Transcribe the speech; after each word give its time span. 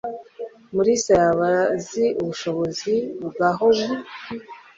Mulisa 0.73 1.11
yaba 1.21 1.51
azi 1.75 2.05
ubushobozi 2.21 2.93
bwa 3.27 3.49
Howie? 3.57 3.87